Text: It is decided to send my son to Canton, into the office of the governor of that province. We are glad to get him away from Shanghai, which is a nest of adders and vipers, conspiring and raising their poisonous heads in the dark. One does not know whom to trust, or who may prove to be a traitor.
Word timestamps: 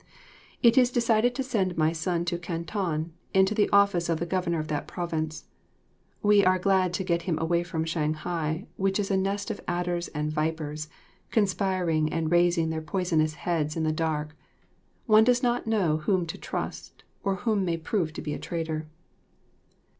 It 0.63 0.79
is 0.79 0.89
decided 0.89 1.35
to 1.35 1.43
send 1.43 1.77
my 1.77 1.91
son 1.91 2.25
to 2.25 2.39
Canton, 2.39 3.13
into 3.35 3.53
the 3.53 3.69
office 3.69 4.09
of 4.09 4.19
the 4.19 4.25
governor 4.25 4.57
of 4.59 4.67
that 4.67 4.87
province. 4.87 5.45
We 6.23 6.43
are 6.43 6.57
glad 6.57 6.91
to 6.95 7.03
get 7.03 7.21
him 7.29 7.37
away 7.37 7.61
from 7.61 7.85
Shanghai, 7.85 8.65
which 8.77 8.99
is 8.99 9.11
a 9.11 9.15
nest 9.17 9.51
of 9.51 9.61
adders 9.67 10.07
and 10.07 10.31
vipers, 10.33 10.89
conspiring 11.29 12.11
and 12.11 12.31
raising 12.31 12.71
their 12.71 12.81
poisonous 12.81 13.35
heads 13.35 13.77
in 13.77 13.83
the 13.83 13.91
dark. 13.91 14.35
One 15.05 15.23
does 15.23 15.43
not 15.43 15.67
know 15.67 15.97
whom 15.97 16.25
to 16.25 16.37
trust, 16.39 17.03
or 17.23 17.35
who 17.35 17.55
may 17.55 17.77
prove 17.77 18.11
to 18.13 18.23
be 18.23 18.33
a 18.33 18.39
traitor. 18.39 18.87